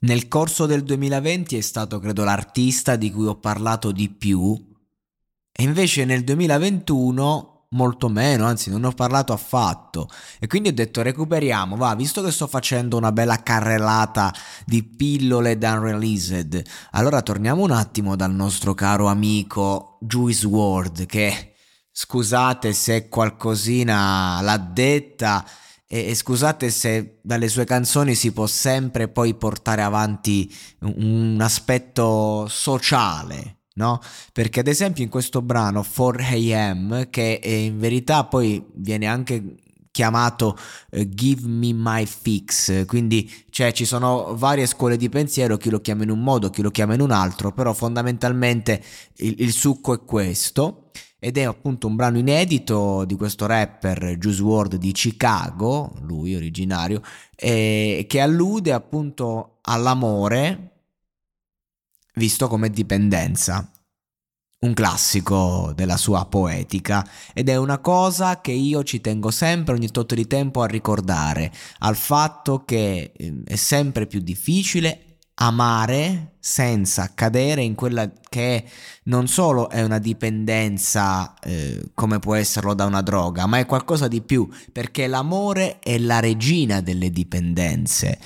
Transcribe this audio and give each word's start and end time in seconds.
Nel 0.00 0.28
corso 0.28 0.66
del 0.66 0.84
2020 0.84 1.56
è 1.56 1.60
stato, 1.60 1.98
credo, 1.98 2.24
l'artista 2.24 2.96
di 2.96 3.10
cui 3.10 3.26
ho 3.26 3.38
parlato 3.38 3.90
di 3.90 4.08
più, 4.08 4.54
e 5.50 5.62
invece 5.62 6.04
nel 6.04 6.22
2021 6.22 7.58
molto 7.70 8.08
meno, 8.08 8.46
anzi 8.46 8.70
non 8.70 8.82
ne 8.82 8.86
ho 8.86 8.92
parlato 8.92 9.32
affatto. 9.32 10.08
E 10.38 10.46
quindi 10.46 10.68
ho 10.68 10.72
detto 10.72 11.02
recuperiamo, 11.02 11.76
va, 11.76 11.94
visto 11.94 12.22
che 12.22 12.30
sto 12.30 12.46
facendo 12.46 12.96
una 12.96 13.12
bella 13.12 13.42
carrellata 13.42 14.32
di 14.64 14.84
pillole 14.84 15.58
da 15.58 15.72
unreleased, 15.72 16.62
allora 16.92 17.20
torniamo 17.22 17.62
un 17.62 17.72
attimo 17.72 18.16
dal 18.16 18.32
nostro 18.32 18.74
caro 18.74 19.08
amico 19.08 19.98
Juice 20.00 20.46
WRLD 20.46 21.06
che 21.06 21.54
scusate 21.90 22.72
se 22.72 23.08
qualcosina 23.08 24.40
l'ha 24.40 24.58
detta 24.58 25.44
e, 25.90 26.10
e, 26.10 26.14
scusate 26.14 26.70
se 26.70 27.18
dalle 27.22 27.48
sue 27.48 27.64
canzoni 27.64 28.14
si 28.14 28.30
può 28.32 28.46
sempre 28.46 29.08
poi 29.08 29.34
portare 29.34 29.80
avanti 29.80 30.54
un, 30.80 30.94
un 31.32 31.40
aspetto 31.40 32.46
sociale, 32.46 33.60
no? 33.74 33.98
Perché 34.32 34.60
ad 34.60 34.66
esempio 34.66 35.02
in 35.02 35.08
questo 35.08 35.40
brano 35.40 35.80
4am, 35.80 37.08
che 37.08 37.40
in 37.42 37.78
verità 37.78 38.24
poi 38.24 38.62
viene 38.74 39.06
anche 39.06 39.56
chiamato 39.90 40.56
uh, 40.90 41.08
Give 41.08 41.48
Me 41.48 41.72
My 41.72 42.04
Fix, 42.04 42.84
quindi 42.84 43.28
cioè, 43.48 43.72
ci 43.72 43.86
sono 43.86 44.36
varie 44.36 44.66
scuole 44.66 44.98
di 44.98 45.08
pensiero, 45.08 45.56
chi 45.56 45.70
lo 45.70 45.80
chiama 45.80 46.02
in 46.02 46.10
un 46.10 46.22
modo, 46.22 46.50
chi 46.50 46.60
lo 46.60 46.70
chiama 46.70 46.94
in 46.94 47.00
un 47.00 47.12
altro, 47.12 47.50
però 47.52 47.72
fondamentalmente 47.72 48.82
il, 49.16 49.36
il 49.38 49.52
succo 49.52 49.94
è 49.94 50.04
questo 50.04 50.90
ed 51.20 51.36
è 51.36 51.42
appunto 51.42 51.86
un 51.86 51.96
brano 51.96 52.18
inedito 52.18 53.04
di 53.04 53.16
questo 53.16 53.46
rapper 53.46 54.16
Juice 54.16 54.42
WRLD 54.42 54.76
di 54.76 54.92
Chicago, 54.92 55.92
lui 56.02 56.34
originario, 56.34 57.02
eh, 57.34 58.06
che 58.08 58.20
allude 58.20 58.72
appunto 58.72 59.58
all'amore 59.62 60.72
visto 62.14 62.48
come 62.48 62.70
dipendenza. 62.70 63.70
Un 64.60 64.74
classico 64.74 65.72
della 65.72 65.96
sua 65.96 66.26
poetica 66.26 67.08
ed 67.32 67.48
è 67.48 67.54
una 67.54 67.78
cosa 67.78 68.40
che 68.40 68.50
io 68.50 68.82
ci 68.82 69.00
tengo 69.00 69.30
sempre 69.30 69.74
ogni 69.74 69.88
tot 69.88 70.14
di 70.14 70.26
tempo 70.26 70.62
a 70.62 70.66
ricordare, 70.66 71.52
al 71.78 71.94
fatto 71.94 72.64
che 72.64 73.12
eh, 73.16 73.42
è 73.44 73.54
sempre 73.54 74.08
più 74.08 74.18
difficile 74.18 75.07
amare 75.40 76.36
senza 76.40 77.12
cadere 77.14 77.62
in 77.62 77.74
quella 77.74 78.10
che 78.28 78.64
non 79.04 79.28
solo 79.28 79.68
è 79.68 79.82
una 79.82 79.98
dipendenza 79.98 81.34
eh, 81.40 81.90
come 81.94 82.18
può 82.18 82.34
esserlo 82.34 82.74
da 82.74 82.86
una 82.86 83.02
droga, 83.02 83.46
ma 83.46 83.58
è 83.58 83.66
qualcosa 83.66 84.08
di 84.08 84.22
più, 84.22 84.48
perché 84.72 85.06
l'amore 85.06 85.78
è 85.78 85.98
la 85.98 86.20
regina 86.20 86.80
delle 86.80 87.10
dipendenze. 87.10 88.18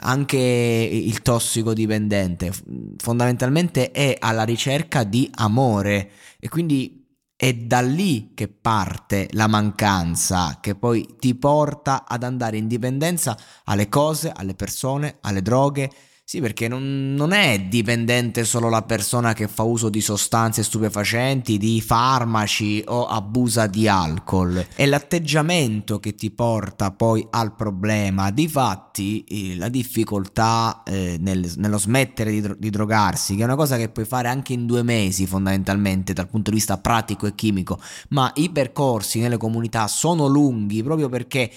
Anche 0.00 0.36
il 0.38 1.22
tossicodipendente 1.22 2.52
fondamentalmente 2.98 3.90
è 3.90 4.16
alla 4.18 4.44
ricerca 4.44 5.04
di 5.04 5.30
amore 5.36 6.10
e 6.38 6.48
quindi 6.48 6.98
è 7.34 7.54
da 7.54 7.80
lì 7.80 8.32
che 8.34 8.48
parte 8.48 9.28
la 9.30 9.46
mancanza 9.46 10.58
che 10.60 10.74
poi 10.74 11.16
ti 11.20 11.36
porta 11.36 12.04
ad 12.04 12.24
andare 12.24 12.56
in 12.56 12.66
dipendenza 12.66 13.38
alle 13.64 13.88
cose, 13.88 14.32
alle 14.34 14.54
persone, 14.54 15.18
alle 15.20 15.40
droghe, 15.40 15.88
sì, 16.30 16.42
perché 16.42 16.68
non, 16.68 17.14
non, 17.14 17.32
è 17.32 17.58
dipendente 17.58 18.44
solo 18.44 18.68
la 18.68 18.82
persona 18.82 19.32
che 19.32 19.48
fa 19.48 19.62
uso 19.62 19.88
di 19.88 20.02
sostanze 20.02 20.62
stupefacenti, 20.62 21.56
di 21.56 21.80
farmaci 21.80 22.84
o 22.86 23.06
abusa 23.06 23.66
di 23.66 23.88
alcol. 23.88 24.66
È 24.74 24.84
l'atteggiamento 24.84 25.98
che 25.98 26.14
ti 26.14 26.30
porta 26.30 26.90
poi 26.90 27.26
al 27.30 27.54
problema. 27.54 28.30
Difatti, 28.30 29.24
eh, 29.24 29.56
la 29.56 29.70
difficoltà 29.70 30.82
eh, 30.84 31.16
nel, 31.18 31.50
nello 31.56 31.78
smettere 31.78 32.30
di, 32.30 32.54
di 32.58 32.68
drogarsi, 32.68 33.34
che 33.34 33.40
è 33.40 33.44
una 33.46 33.56
cosa 33.56 33.78
che 33.78 33.88
puoi 33.88 34.04
fare 34.04 34.28
anche 34.28 34.52
in 34.52 34.66
due 34.66 34.82
mesi 34.82 35.26
fondamentalmente 35.26 36.12
dal 36.12 36.28
punto 36.28 36.50
di 36.50 36.56
vista 36.56 36.76
pratico 36.76 37.24
e 37.24 37.34
chimico, 37.34 37.80
ma 38.10 38.30
i 38.34 38.50
percorsi 38.50 39.18
nelle 39.18 39.38
comunità 39.38 39.88
sono 39.88 40.26
lunghi 40.26 40.82
proprio 40.82 41.08
perché 41.08 41.50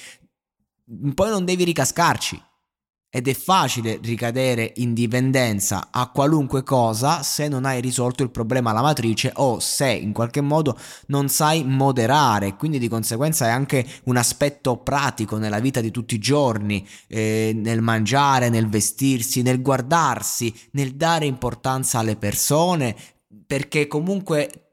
poi 1.14 1.30
non 1.30 1.44
devi 1.44 1.66
ricascarci 1.66 2.42
ed 3.14 3.28
è 3.28 3.34
facile 3.34 4.00
ricadere 4.02 4.72
in 4.78 4.94
dipendenza 4.94 5.90
a 5.92 6.10
qualunque 6.10 6.64
cosa 6.64 7.24
se 7.24 7.50
non 7.50 7.66
hai 7.66 7.82
risolto 7.82 8.24
il 8.24 8.32
problema 8.32 8.70
alla 8.70 8.82
matrice 8.82 9.34
o 9.36 9.60
se 9.60 9.92
in 9.92 10.14
qualche 10.14 10.40
modo 10.40 10.80
non 11.08 11.28
sai 11.28 11.66
moderare, 11.66 12.56
quindi 12.56 12.80
di 12.80 12.88
conseguenza 12.88 13.48
è 13.48 13.50
anche 13.50 13.86
un 14.06 14.16
aspetto 14.16 14.78
pratico 14.78 15.38
nella 15.38 15.60
vita 15.60 15.82
di 15.82 15.92
tutti 15.92 16.16
i 16.16 16.20
giorni, 16.20 16.88
eh, 17.10 17.52
nel 17.54 17.82
mangiare, 17.82 18.48
nel 18.48 18.70
vestirsi, 18.70 19.42
nel 19.42 19.62
guardarsi, 19.62 20.54
nel 20.72 20.96
dare 20.96 21.26
importanza 21.26 22.00
alle 22.00 22.16
persone, 22.16 22.96
perché 23.46 23.88
comunque 23.88 24.71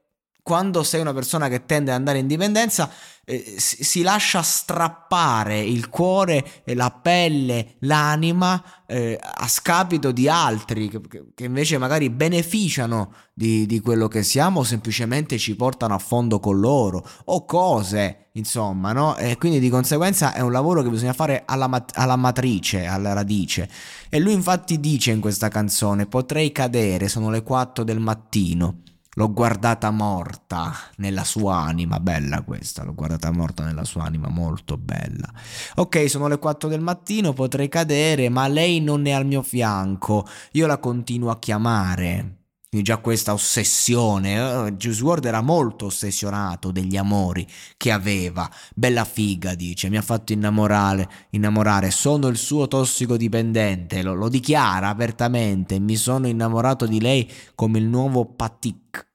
quando 0.48 0.82
sei 0.82 1.02
una 1.02 1.12
persona 1.12 1.46
che 1.48 1.66
tende 1.66 1.90
ad 1.90 1.98
andare 1.98 2.20
in 2.20 2.26
dipendenza, 2.26 2.90
eh, 3.26 3.56
si, 3.58 4.00
lascia 4.00 4.40
strappare 4.40 5.60
il 5.60 5.90
cuore, 5.90 6.62
la 6.64 6.90
pelle, 6.90 7.74
l'anima 7.80 8.64
eh, 8.86 9.20
a 9.20 9.46
scapito 9.46 10.10
di 10.10 10.26
altri 10.26 10.88
che, 10.88 11.02
che, 11.34 11.44
invece 11.44 11.76
magari 11.76 12.08
beneficiano 12.08 13.12
di, 13.34 13.66
di 13.66 13.80
quello 13.80 14.08
che 14.08 14.22
siamo 14.22 14.60
o 14.60 14.64
semplicemente 14.64 15.36
ci 15.36 15.54
portano 15.54 15.92
a 15.92 15.98
fondo 15.98 16.40
con 16.40 16.58
loro 16.58 17.06
o 17.26 17.44
cose, 17.44 18.30
insomma, 18.32 18.94
no? 18.94 19.18
E 19.18 19.36
quindi 19.36 19.58
di 19.58 19.68
conseguenza 19.68 20.32
è 20.32 20.40
un 20.40 20.50
lavoro 20.50 20.80
che 20.80 20.88
bisogna 20.88 21.12
fare 21.12 21.42
alla, 21.44 21.66
mat- 21.66 21.92
alla 21.94 22.16
matrice, 22.16 22.86
alla 22.86 23.12
radice. 23.12 23.68
E 24.08 24.18
lui 24.18 24.32
infatti 24.32 24.80
dice 24.80 25.10
in 25.10 25.20
questa 25.20 25.48
canzone: 25.48 26.06
Potrei 26.06 26.52
cadere, 26.52 27.08
sono 27.08 27.28
le 27.28 27.42
4 27.42 27.84
del 27.84 28.00
mattino. 28.00 28.78
L'ho 29.18 29.32
guardata 29.32 29.90
morta 29.90 30.72
nella 30.98 31.24
sua 31.24 31.56
anima, 31.56 31.98
bella 31.98 32.42
questa, 32.42 32.84
l'ho 32.84 32.94
guardata 32.94 33.32
morta 33.32 33.64
nella 33.64 33.82
sua 33.82 34.04
anima, 34.04 34.28
molto 34.28 34.76
bella. 34.76 35.28
Ok, 35.74 36.08
sono 36.08 36.28
le 36.28 36.38
4 36.38 36.68
del 36.68 36.80
mattino, 36.80 37.32
potrei 37.32 37.68
cadere, 37.68 38.28
ma 38.28 38.46
lei 38.46 38.80
non 38.80 39.06
è 39.06 39.10
al 39.10 39.26
mio 39.26 39.42
fianco, 39.42 40.24
io 40.52 40.68
la 40.68 40.78
continuo 40.78 41.30
a 41.30 41.38
chiamare. 41.40 42.36
Quindi 42.68 42.86
già 42.86 42.98
questa 42.98 43.32
ossessione, 43.32 44.38
uh, 44.38 44.70
Juice 44.70 45.02
WRLD 45.02 45.24
era 45.24 45.40
molto 45.40 45.86
ossessionato 45.86 46.70
degli 46.70 46.96
amori 46.96 47.44
che 47.76 47.90
aveva. 47.90 48.48
Bella 48.72 49.04
figa, 49.04 49.56
dice, 49.56 49.88
mi 49.88 49.96
ha 49.96 50.02
fatto 50.02 50.32
innamorare, 50.32 51.08
innamorare. 51.30 51.90
sono 51.90 52.28
il 52.28 52.36
suo 52.36 52.68
tossicodipendente, 52.68 54.00
lo, 54.02 54.14
lo 54.14 54.28
dichiara 54.28 54.90
apertamente, 54.90 55.80
mi 55.80 55.96
sono 55.96 56.28
innamorato 56.28 56.86
di 56.86 57.00
lei 57.00 57.28
come 57.56 57.80
il 57.80 57.86
nuovo 57.86 58.24
Patik. 58.26 59.07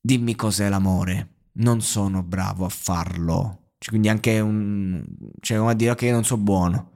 Dimmi 0.00 0.34
cos'è 0.34 0.68
l'amore. 0.68 1.34
Non 1.58 1.80
sono 1.80 2.22
bravo 2.22 2.64
a 2.64 2.68
farlo. 2.68 3.72
Cioè, 3.78 3.90
quindi 3.90 4.08
anche 4.08 4.40
un... 4.40 5.04
Cioè, 5.40 5.58
come 5.58 5.70
a 5.72 5.74
dire, 5.74 5.90
ok, 5.92 6.02
non 6.02 6.24
so 6.24 6.36
buono. 6.36 6.92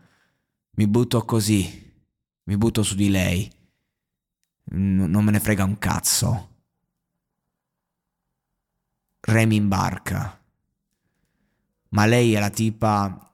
Mi 0.76 0.87
butto 0.87 1.25
così. 1.25 1.90
Mi 2.44 2.56
butto 2.56 2.82
su 2.82 2.94
di 2.94 3.08
lei. 3.08 3.50
N- 4.72 5.04
non 5.08 5.25
me 5.25 5.31
ne 5.31 5.40
frega 5.40 5.64
un 5.64 5.78
cazzo. 5.78 6.49
Remi 9.20 9.56
in 9.56 9.69
barca. 9.69 10.40
Ma 11.90 12.06
lei 12.06 12.32
è 12.34 12.40
la 12.40 12.50
tipa 12.50 13.31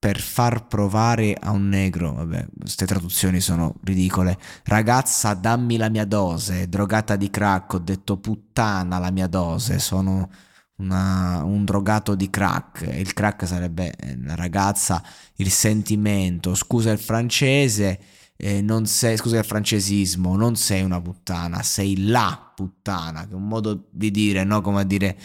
per 0.00 0.18
far 0.18 0.66
provare 0.66 1.34
a 1.38 1.50
un 1.50 1.68
negro, 1.68 2.14
vabbè, 2.14 2.46
queste 2.58 2.86
traduzioni 2.86 3.38
sono 3.38 3.74
ridicole. 3.84 4.38
Ragazza, 4.64 5.34
dammi 5.34 5.76
la 5.76 5.90
mia 5.90 6.06
dose, 6.06 6.70
drogata 6.70 7.16
di 7.16 7.28
crack, 7.28 7.74
ho 7.74 7.78
detto 7.78 8.16
puttana 8.16 8.98
la 8.98 9.10
mia 9.10 9.26
dose, 9.26 9.78
sono 9.78 10.30
una, 10.76 11.44
un 11.44 11.66
drogato 11.66 12.14
di 12.14 12.30
crack. 12.30 12.80
Il 12.80 13.12
crack 13.12 13.46
sarebbe 13.46 13.94
eh, 13.94 14.18
la 14.22 14.34
ragazza, 14.36 15.04
il 15.36 15.50
sentimento, 15.50 16.54
scusa 16.54 16.90
il 16.90 16.98
francese, 16.98 18.00
eh, 18.36 18.62
non 18.62 18.86
sei, 18.86 19.18
scusa 19.18 19.36
il 19.36 19.44
francesismo, 19.44 20.34
non 20.34 20.56
sei 20.56 20.82
una 20.82 21.02
puttana, 21.02 21.62
sei 21.62 22.06
la 22.06 22.52
puttana, 22.54 23.26
che 23.26 23.32
è 23.32 23.34
un 23.34 23.46
modo 23.46 23.88
di 23.90 24.10
dire, 24.10 24.44
no? 24.44 24.62
Come 24.62 24.80
a 24.80 24.84
dire 24.84 25.18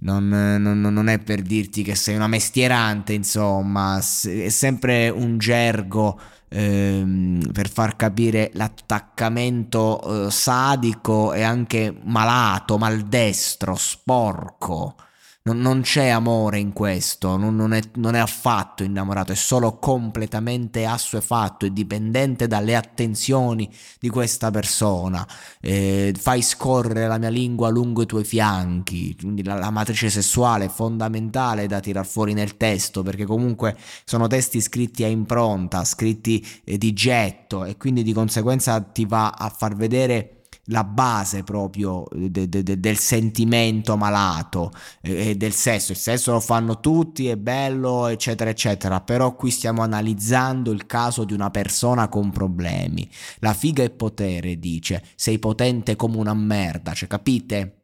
non, 0.00 0.28
non, 0.28 0.80
non, 0.80 1.08
è 1.08 1.18
per 1.18 1.42
dirti 1.42 1.82
che 1.82 1.94
sei 1.94 2.16
una 2.16 2.26
mestierante, 2.26 3.12
insomma, 3.12 3.98
è 3.98 4.48
sempre 4.48 5.08
un 5.08 5.38
gergo 5.38 6.18
ehm, 6.48 7.50
per 7.52 7.68
far 7.68 7.96
capire 7.96 8.50
l'attaccamento 8.54 10.26
eh, 10.26 10.30
sadico 10.30 11.32
e 11.32 11.42
anche 11.42 11.94
malato, 12.04 12.78
maldestro, 12.78 13.74
sporco 13.74 14.96
non, 15.42 15.58
non 15.60 15.80
c'è 15.80 16.08
amore 16.08 16.58
in 16.58 16.74
questo, 16.74 17.38
non, 17.38 17.56
non, 17.56 17.72
è, 17.72 17.80
non, 17.94 18.14
è, 18.14 18.18
affatto 18.18 18.82
innamorato, 18.82 19.32
è 19.32 19.34
solo 19.34 19.78
completamente 19.78 20.84
assuefatto 20.84 21.64
e 21.64 21.72
dipendente 21.72 22.46
dalle 22.46 22.76
attenzioni 22.76 23.70
di 23.98 24.10
questa 24.10 24.50
persona. 24.50 25.26
Eh, 25.60 26.14
fai 26.18 26.42
scorrere 26.42 27.06
la 27.06 27.16
mia 27.16 27.30
lingua 27.30 27.70
lungo 27.70 28.02
i 28.02 28.06
tuoi 28.06 28.24
fianchi, 28.24 29.16
quindi 29.16 29.42
la, 29.42 29.54
la 29.54 29.70
matrice 29.70 30.10
sessuale 30.10 30.66
è 30.66 30.68
fondamentale 30.68 31.66
da 31.66 31.80
tirar 31.80 32.06
fuori 32.06 32.34
nel 32.34 32.58
testo, 32.58 33.02
perché 33.02 33.24
comunque 33.24 33.76
sono 34.04 34.26
testi 34.26 34.60
scritti 34.60 35.04
a 35.04 35.08
impronta, 35.08 35.84
scritti 35.84 36.46
eh, 36.64 36.76
di 36.76 36.92
getto 36.92 37.64
e 37.64 37.78
quindi 37.78 38.02
di 38.02 38.12
conseguenza 38.12 38.78
ti 38.80 39.06
va 39.06 39.30
a 39.30 39.48
far 39.48 39.74
vedere 39.74 40.39
la 40.70 40.84
base 40.84 41.42
proprio 41.42 42.06
de, 42.10 42.48
de, 42.48 42.62
de, 42.62 42.80
del 42.80 42.98
sentimento 42.98 43.96
malato 43.96 44.72
e 45.00 45.30
eh, 45.30 45.34
del 45.36 45.52
sesso. 45.52 45.92
Il 45.92 45.98
sesso 45.98 46.32
lo 46.32 46.40
fanno 46.40 46.80
tutti, 46.80 47.28
è 47.28 47.36
bello, 47.36 48.06
eccetera, 48.06 48.50
eccetera. 48.50 49.00
Però 49.00 49.34
qui 49.36 49.50
stiamo 49.50 49.82
analizzando 49.82 50.70
il 50.70 50.86
caso 50.86 51.24
di 51.24 51.32
una 51.32 51.50
persona 51.50 52.08
con 52.08 52.30
problemi. 52.30 53.08
La 53.40 53.54
figa 53.54 53.82
è 53.82 53.90
potere, 53.90 54.58
dice. 54.58 55.02
Sei 55.14 55.38
potente 55.38 55.96
come 55.96 56.16
una 56.16 56.34
merda, 56.34 56.92
cioè 56.92 57.08
capite? 57.08 57.74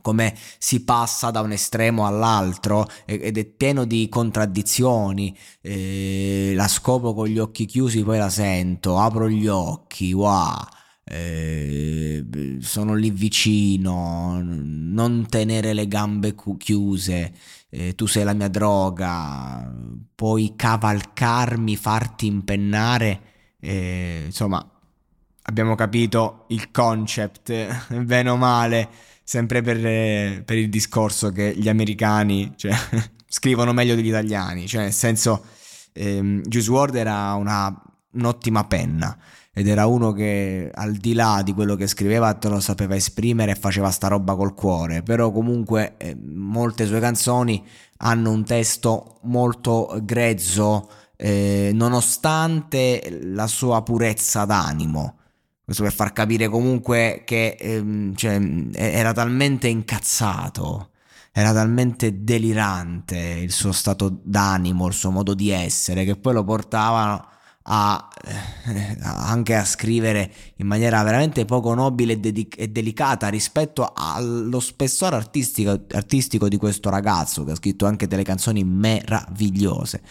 come 0.00 0.34
si 0.58 0.84
passa 0.84 1.30
da 1.30 1.40
un 1.40 1.52
estremo 1.52 2.04
all'altro 2.04 2.86
ed 3.06 3.38
è 3.38 3.44
pieno 3.46 3.86
di 3.86 4.08
contraddizioni. 4.10 5.34
Eh, 5.62 6.52
la 6.54 6.68
scopo 6.68 7.14
con 7.14 7.26
gli 7.28 7.38
occhi 7.38 7.64
chiusi, 7.64 8.02
poi 8.02 8.18
la 8.18 8.28
sento, 8.28 8.98
apro 8.98 9.30
gli 9.30 9.46
occhi, 9.46 10.12
wow 10.12 10.73
eh, 11.04 12.24
sono 12.60 12.94
lì 12.94 13.10
vicino, 13.10 14.40
non 14.42 15.26
tenere 15.28 15.74
le 15.74 15.86
gambe 15.86 16.34
chiuse, 16.56 17.32
eh, 17.68 17.94
tu 17.94 18.06
sei 18.06 18.24
la 18.24 18.32
mia 18.32 18.48
droga, 18.48 19.70
puoi 20.14 20.54
cavalcarmi, 20.56 21.76
farti 21.76 22.26
impennare, 22.26 23.20
eh, 23.60 24.22
insomma 24.26 24.66
abbiamo 25.46 25.74
capito 25.74 26.46
il 26.48 26.70
concept, 26.70 27.92
bene 28.02 28.30
o 28.30 28.36
male, 28.36 28.88
sempre 29.22 29.60
per, 29.60 30.42
per 30.42 30.56
il 30.56 30.68
discorso 30.70 31.30
che 31.30 31.54
gli 31.56 31.68
americani 31.68 32.52
cioè, 32.56 32.72
scrivono 33.28 33.72
meglio 33.72 33.94
degli 33.94 34.08
italiani, 34.08 34.66
cioè 34.66 34.82
nel 34.84 34.92
senso 34.92 35.44
ehm, 35.92 36.42
Juice 36.42 36.70
WRLD 36.70 36.96
era 36.96 37.34
una, 37.34 37.82
un'ottima 38.12 38.64
penna 38.64 39.16
ed 39.56 39.68
era 39.68 39.86
uno 39.86 40.12
che 40.12 40.68
al 40.74 40.94
di 40.94 41.14
là 41.14 41.40
di 41.44 41.54
quello 41.54 41.76
che 41.76 41.86
scriveva 41.86 42.34
te 42.34 42.48
lo 42.48 42.58
sapeva 42.58 42.96
esprimere 42.96 43.52
e 43.52 43.54
faceva 43.54 43.90
sta 43.90 44.08
roba 44.08 44.34
col 44.34 44.52
cuore, 44.52 45.02
però 45.04 45.30
comunque 45.30 45.94
eh, 45.96 46.16
molte 46.20 46.86
sue 46.86 46.98
canzoni 46.98 47.64
hanno 47.98 48.32
un 48.32 48.44
testo 48.44 49.20
molto 49.22 49.96
grezzo 50.02 50.90
eh, 51.16 51.70
nonostante 51.72 53.20
la 53.22 53.46
sua 53.46 53.82
purezza 53.82 54.44
d'animo. 54.44 55.18
Questo 55.64 55.84
per 55.84 55.92
far 55.92 56.12
capire 56.12 56.48
comunque 56.48 57.22
che 57.24 57.56
ehm, 57.58 58.14
cioè, 58.16 58.40
era 58.72 59.12
talmente 59.12 59.68
incazzato, 59.68 60.90
era 61.32 61.52
talmente 61.52 62.22
delirante 62.24 63.16
il 63.18 63.52
suo 63.52 63.72
stato 63.72 64.20
d'animo, 64.22 64.88
il 64.88 64.92
suo 64.92 65.10
modo 65.10 65.32
di 65.32 65.50
essere, 65.50 66.04
che 66.04 66.16
poi 66.16 66.34
lo 66.34 66.44
portava 66.44 67.28
a, 67.66 68.10
anche 69.00 69.54
a 69.54 69.64
scrivere 69.64 70.30
in 70.56 70.66
maniera 70.66 71.02
veramente 71.02 71.44
poco 71.44 71.72
nobile 71.74 72.14
e, 72.14 72.18
dedic- 72.18 72.58
e 72.58 72.68
delicata 72.68 73.28
rispetto 73.28 73.92
allo 73.94 74.60
spessore 74.60 75.16
artistico, 75.16 75.84
artistico, 75.92 76.48
di 76.48 76.56
questo 76.56 76.90
ragazzo 76.90 77.44
che 77.44 77.52
ha 77.52 77.56
scritto 77.56 77.86
anche 77.86 78.06
delle 78.06 78.22
canzoni 78.22 78.64
meravigliose. 78.64 80.02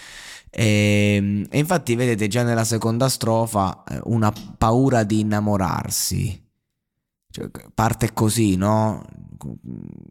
E, 0.50 1.16
ehm, 1.16 1.46
e 1.50 1.60
infatti 1.60 1.96
vedete 1.96 2.28
già 2.28 2.44
nella 2.44 2.64
seconda 2.64 3.10
strofa 3.10 3.84
eh, 3.88 4.00
una 4.06 4.34
paura 4.58 5.04
di 5.04 5.20
innamorarsi. 5.20 6.42
Cioè, 7.30 7.50
parte 7.74 8.14
così, 8.14 8.56
no? 8.56 9.04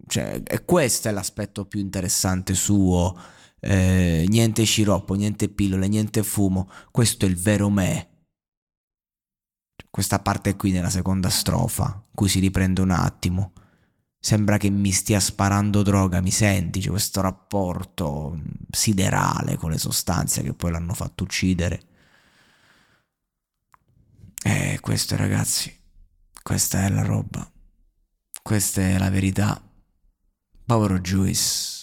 Cioè, 0.07 0.43
e 0.45 0.65
questo 0.65 1.09
è 1.09 1.13
l'aspetto 1.13 1.65
più 1.65 1.81
interessante 1.81 2.55
suo 2.55 3.17
eh, 3.65 4.25
niente 4.29 4.65
sciroppo, 4.65 5.15
niente 5.15 5.49
pillole, 5.49 5.87
niente 5.87 6.25
fumo, 6.25 6.69
questo 6.91 7.27
è 7.27 7.29
il 7.29 7.37
vero 7.37 7.71
me. 7.71 8.09
Questa 9.89 10.19
parte 10.19 10.57
qui 10.57 10.73
nella 10.73 10.91
seconda 10.91 11.29
strofa, 11.29 12.05
cui 12.13 12.29
si 12.29 12.41
riprende 12.41 12.81
un 12.81 12.91
attimo. 12.91 13.53
Sembra 14.19 14.57
che 14.57 14.69
mi 14.71 14.91
stia 14.91 15.21
sparando 15.21 15.83
droga, 15.83 16.21
mi 16.21 16.31
senti? 16.31 16.81
C'è 16.81 16.89
questo 16.89 17.21
rapporto 17.21 18.41
siderale 18.71 19.57
con 19.57 19.71
le 19.71 19.79
sostanze 19.79 20.43
che 20.43 20.55
poi 20.55 20.73
l'hanno 20.73 20.95
fatto 20.95 21.25
uccidere. 21.25 21.83
E 24.45 24.73
eh, 24.73 24.81
questo 24.81 25.17
ragazzi, 25.17 25.73
questa 26.43 26.85
è 26.85 26.89
la 26.89 27.03
roba. 27.03 27.49
Questa 28.43 28.81
è 28.81 28.99
la 28.99 29.11
verità. 29.11 29.63
Povero 30.65 30.99
Juice 30.99 31.82